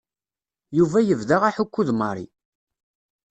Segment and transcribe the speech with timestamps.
[0.77, 2.27] Yuba yebda aḥukku d Mary.